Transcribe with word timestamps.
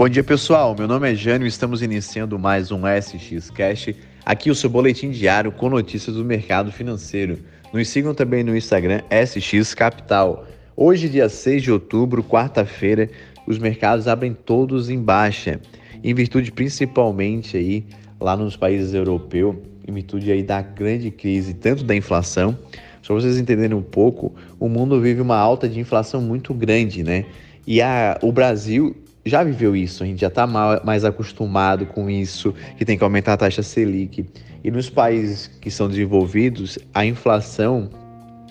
Bom 0.00 0.08
dia, 0.08 0.24
pessoal. 0.24 0.74
Meu 0.74 0.88
nome 0.88 1.12
é 1.12 1.14
Jânio 1.14 1.44
e 1.44 1.48
estamos 1.50 1.82
iniciando 1.82 2.38
mais 2.38 2.72
um 2.72 2.84
SX 2.86 3.50
Cash. 3.50 3.90
Aqui 4.24 4.50
o 4.50 4.54
seu 4.54 4.70
boletim 4.70 5.10
diário 5.10 5.52
com 5.52 5.68
notícias 5.68 6.16
do 6.16 6.24
mercado 6.24 6.72
financeiro. 6.72 7.38
Nos 7.70 7.86
sigam 7.90 8.14
também 8.14 8.42
no 8.42 8.56
Instagram 8.56 9.02
SX 9.10 9.74
Capital. 9.74 10.46
Hoje, 10.74 11.06
dia 11.06 11.28
6 11.28 11.64
de 11.64 11.70
outubro, 11.70 12.24
quarta-feira, 12.24 13.10
os 13.46 13.58
mercados 13.58 14.08
abrem 14.08 14.32
todos 14.32 14.88
em 14.88 14.98
baixa, 14.98 15.60
em 16.02 16.14
virtude 16.14 16.50
principalmente 16.50 17.58
aí 17.58 17.84
lá 18.18 18.34
nos 18.38 18.56
países 18.56 18.94
europeus, 18.94 19.56
em 19.86 19.92
virtude 19.92 20.32
aí 20.32 20.42
da 20.42 20.62
grande 20.62 21.10
crise, 21.10 21.52
tanto 21.52 21.84
da 21.84 21.94
inflação, 21.94 22.58
só 23.02 23.12
vocês 23.12 23.36
entenderem 23.36 23.76
um 23.76 23.82
pouco, 23.82 24.34
o 24.58 24.66
mundo 24.66 24.98
vive 24.98 25.20
uma 25.20 25.36
alta 25.36 25.68
de 25.68 25.78
inflação 25.78 26.22
muito 26.22 26.54
grande, 26.54 27.02
né? 27.02 27.26
E 27.66 27.82
a, 27.82 28.18
o 28.22 28.32
Brasil 28.32 28.96
já 29.30 29.42
viveu 29.42 29.74
isso, 29.74 30.02
a 30.02 30.06
gente 30.06 30.20
já 30.20 30.28
está 30.28 30.46
mais 30.46 31.04
acostumado 31.04 31.86
com 31.86 32.10
isso, 32.10 32.54
que 32.76 32.84
tem 32.84 32.98
que 32.98 33.04
aumentar 33.04 33.34
a 33.34 33.36
taxa 33.36 33.62
Selic. 33.62 34.26
E 34.62 34.70
nos 34.70 34.90
países 34.90 35.46
que 35.46 35.70
são 35.70 35.88
desenvolvidos, 35.88 36.78
a 36.92 37.06
inflação 37.06 37.88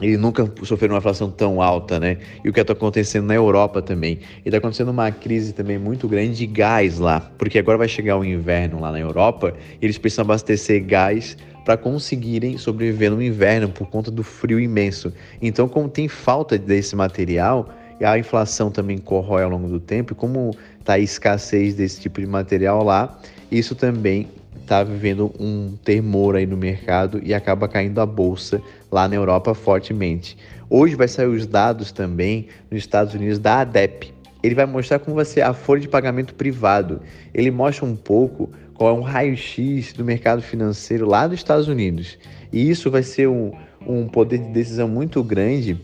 ele 0.00 0.18
nunca 0.18 0.44
sofreu 0.62 0.90
uma 0.90 0.98
inflação 0.98 1.30
tão 1.30 1.62
alta, 1.62 1.98
né? 1.98 2.18
E 2.44 2.50
o 2.50 2.52
que 2.52 2.60
está 2.60 2.74
acontecendo 2.74 3.26
na 3.26 3.34
Europa 3.34 3.80
também. 3.80 4.18
E 4.44 4.48
está 4.48 4.58
acontecendo 4.58 4.90
uma 4.90 5.10
crise 5.10 5.54
também 5.54 5.78
muito 5.78 6.06
grande 6.06 6.36
de 6.36 6.46
gás 6.46 6.98
lá, 6.98 7.20
porque 7.38 7.58
agora 7.58 7.78
vai 7.78 7.88
chegar 7.88 8.18
o 8.18 8.24
inverno 8.24 8.78
lá 8.78 8.92
na 8.92 9.00
Europa 9.00 9.54
e 9.80 9.84
eles 9.86 9.96
precisam 9.96 10.24
abastecer 10.24 10.84
gás 10.84 11.36
para 11.64 11.76
conseguirem 11.76 12.58
sobreviver 12.58 13.10
no 13.10 13.22
inverno 13.22 13.70
por 13.70 13.88
conta 13.88 14.10
do 14.10 14.22
frio 14.22 14.60
imenso. 14.60 15.12
Então, 15.40 15.66
como 15.66 15.88
tem 15.88 16.08
falta 16.08 16.58
desse 16.58 16.94
material, 16.94 17.70
a 18.04 18.18
inflação 18.18 18.70
também 18.70 18.98
corrói 18.98 19.42
ao 19.42 19.50
longo 19.50 19.68
do 19.68 19.80
tempo, 19.80 20.12
e 20.12 20.16
como 20.16 20.50
está 20.78 20.94
a 20.94 20.98
escassez 20.98 21.74
desse 21.74 22.00
tipo 22.00 22.20
de 22.20 22.26
material 22.26 22.82
lá, 22.84 23.18
isso 23.50 23.74
também 23.74 24.28
está 24.60 24.82
vivendo 24.82 25.32
um 25.38 25.76
temor 25.84 26.34
aí 26.34 26.46
no 26.46 26.56
mercado 26.56 27.20
e 27.22 27.32
acaba 27.32 27.68
caindo 27.68 28.00
a 28.00 28.06
bolsa 28.06 28.60
lá 28.90 29.06
na 29.06 29.14
Europa 29.14 29.54
fortemente. 29.54 30.36
Hoje 30.68 30.96
vai 30.96 31.06
sair 31.06 31.28
os 31.28 31.46
dados 31.46 31.92
também 31.92 32.48
nos 32.70 32.80
Estados 32.80 33.14
Unidos 33.14 33.38
da 33.38 33.60
ADEP. 33.60 34.12
Ele 34.42 34.54
vai 34.54 34.66
mostrar 34.66 34.98
como 34.98 35.16
vai 35.16 35.24
ser 35.24 35.42
a 35.42 35.54
folha 35.54 35.80
de 35.80 35.88
pagamento 35.88 36.34
privado. 36.34 37.00
Ele 37.32 37.50
mostra 37.50 37.84
um 37.84 37.94
pouco 37.94 38.50
qual 38.74 38.90
é 38.90 38.98
um 38.98 39.02
raio-x 39.02 39.92
do 39.92 40.04
mercado 40.04 40.42
financeiro 40.42 41.06
lá 41.06 41.26
dos 41.26 41.38
Estados 41.38 41.68
Unidos. 41.68 42.18
E 42.52 42.68
isso 42.68 42.90
vai 42.90 43.02
ser 43.02 43.28
um, 43.28 43.52
um 43.86 44.08
poder 44.08 44.38
de 44.38 44.48
decisão 44.50 44.88
muito 44.88 45.22
grande 45.22 45.80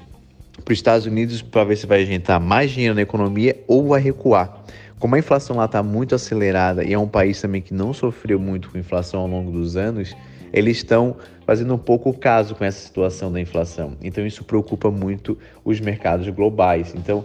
para 0.64 0.72
os 0.72 0.78
Estados 0.78 1.06
Unidos 1.06 1.41
para 1.42 1.64
ver 1.64 1.77
se 1.77 1.86
vai 1.86 2.03
injetar 2.03 2.41
mais 2.41 2.70
dinheiro 2.70 2.95
na 2.95 3.03
economia 3.03 3.62
ou 3.67 3.89
vai 3.89 4.00
recuar. 4.00 4.62
Como 4.98 5.14
a 5.17 5.19
inflação 5.19 5.56
lá 5.56 5.64
está 5.64 5.83
muito 5.83 6.14
acelerada 6.14 6.84
e 6.84 6.92
é 6.92 6.98
um 6.98 7.08
país 7.08 7.41
também 7.41 7.61
que 7.61 7.75
não 7.75 7.92
sofreu 7.92 8.39
muito 8.39 8.70
com 8.70 8.78
inflação 8.78 9.20
ao 9.20 9.27
longo 9.27 9.50
dos 9.50 9.77
anos, 9.77 10.14
eles 10.53 10.77
estão 10.77 11.17
fazendo 11.45 11.75
um 11.75 11.78
pouco 11.78 12.12
caso 12.12 12.55
com 12.55 12.64
essa 12.64 12.86
situação 12.86 13.33
da 13.33 13.41
inflação. 13.41 13.97
Então 14.00 14.25
isso 14.25 14.45
preocupa 14.45 14.91
muito 14.91 15.36
os 15.64 15.80
mercados 15.80 16.28
globais. 16.28 16.95
Então 16.95 17.25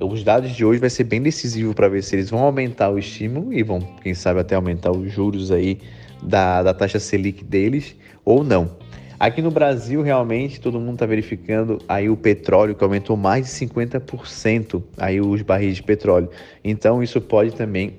os 0.00 0.22
dados 0.22 0.52
de 0.52 0.64
hoje 0.64 0.80
vai 0.80 0.88
ser 0.88 1.04
bem 1.04 1.20
decisivo 1.20 1.74
para 1.74 1.88
ver 1.88 2.02
se 2.02 2.14
eles 2.14 2.30
vão 2.30 2.40
aumentar 2.40 2.88
o 2.90 2.98
estímulo 2.98 3.52
e 3.52 3.62
vão, 3.62 3.80
quem 4.02 4.14
sabe, 4.14 4.40
até 4.40 4.54
aumentar 4.54 4.92
os 4.92 5.12
juros 5.12 5.50
aí 5.50 5.80
da, 6.22 6.62
da 6.62 6.72
taxa 6.72 6.98
Selic 6.98 7.44
deles 7.44 7.94
ou 8.24 8.44
não. 8.44 8.70
Aqui 9.20 9.42
no 9.42 9.50
Brasil, 9.50 10.00
realmente, 10.00 10.60
todo 10.60 10.78
mundo 10.78 10.92
está 10.92 11.04
verificando 11.04 11.78
aí 11.88 12.08
o 12.08 12.16
petróleo 12.16 12.76
que 12.76 12.84
aumentou 12.84 13.16
mais 13.16 13.46
de 13.46 13.66
50% 13.66 14.80
aí 14.96 15.20
os 15.20 15.42
barris 15.42 15.74
de 15.74 15.82
petróleo. 15.82 16.30
Então, 16.62 17.02
isso 17.02 17.20
pode 17.20 17.50
também 17.50 17.94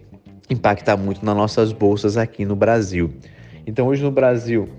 impactar 0.49 0.95
muito 0.95 1.25
nas 1.25 1.35
nossas 1.35 1.73
bolsas 1.73 2.15
aqui 2.15 2.45
no 2.45 2.55
Brasil. 2.55 3.11
Então, 3.67 3.87
hoje 3.87 4.01
no 4.01 4.11
Brasil, 4.11 4.69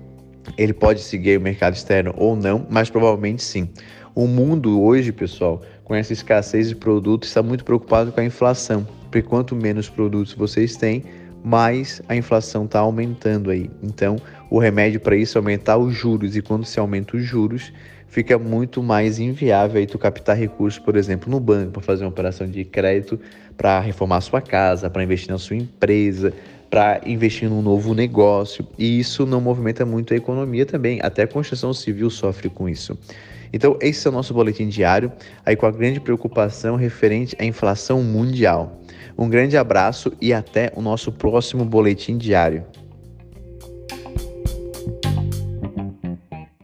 ele 0.57 0.73
pode 0.73 1.01
seguir 1.01 1.37
o 1.37 1.41
mercado 1.41 1.75
externo 1.75 2.11
ou 2.17 2.35
não, 2.35 2.65
mas 2.71 2.89
provavelmente 2.89 3.43
sim. 3.43 3.69
O 4.15 4.25
mundo 4.25 4.81
hoje, 4.81 5.11
pessoal, 5.11 5.61
com 5.83 5.93
essa 5.93 6.11
escassez 6.11 6.69
de 6.69 6.75
produtos, 6.75 7.29
está 7.29 7.43
muito 7.43 7.63
preocupado 7.63 8.11
com 8.11 8.19
a 8.19 8.25
inflação, 8.25 8.87
porque 9.03 9.21
quanto 9.21 9.55
menos 9.55 9.89
produtos 9.89 10.33
vocês 10.33 10.75
têm, 10.75 11.03
mais 11.43 12.01
a 12.07 12.15
inflação 12.15 12.65
está 12.65 12.79
aumentando 12.79 13.49
aí. 13.49 13.69
Então, 13.81 14.17
o 14.49 14.59
remédio 14.59 14.99
para 14.99 15.15
isso 15.15 15.37
é 15.37 15.39
aumentar 15.39 15.77
os 15.77 15.93
juros, 15.93 16.35
e 16.35 16.41
quando 16.41 16.65
se 16.65 16.79
aumenta 16.79 17.17
os 17.17 17.23
juros, 17.23 17.71
fica 18.07 18.37
muito 18.37 18.83
mais 18.83 19.19
inviável 19.19 19.79
aí 19.79 19.87
tu 19.87 19.97
captar 19.97 20.37
recursos, 20.37 20.79
por 20.79 20.95
exemplo, 20.95 21.31
no 21.31 21.39
banco, 21.39 21.71
para 21.71 21.81
fazer 21.81 22.03
uma 22.03 22.09
operação 22.09 22.45
de 22.45 22.63
crédito, 22.65 23.19
para 23.55 23.79
reformar 23.79 24.21
sua 24.21 24.41
casa, 24.41 24.89
para 24.89 25.03
investir 25.03 25.31
na 25.31 25.37
sua 25.37 25.55
empresa, 25.55 26.33
para 26.69 27.01
investir 27.05 27.49
num 27.49 27.61
novo 27.61 27.93
negócio. 27.93 28.67
E 28.77 28.99
isso 28.99 29.25
não 29.25 29.39
movimenta 29.41 29.85
muito 29.85 30.13
a 30.13 30.17
economia 30.17 30.65
também, 30.65 30.99
até 31.01 31.23
a 31.23 31.27
construção 31.27 31.73
civil 31.73 32.09
sofre 32.09 32.49
com 32.49 32.67
isso. 32.67 32.97
Então, 33.53 33.77
esse 33.81 34.07
é 34.07 34.09
o 34.09 34.13
nosso 34.13 34.33
boletim 34.33 34.67
diário, 34.69 35.11
aí 35.45 35.55
com 35.55 35.65
a 35.65 35.71
grande 35.71 35.99
preocupação 35.99 36.75
referente 36.75 37.35
à 37.37 37.45
inflação 37.45 38.01
mundial. 38.01 38.80
Um 39.17 39.29
grande 39.29 39.57
abraço 39.57 40.11
e 40.21 40.33
até 40.33 40.71
o 40.75 40.81
nosso 40.81 41.11
próximo 41.11 41.65
boletim 41.65 42.17
diário. 42.17 42.65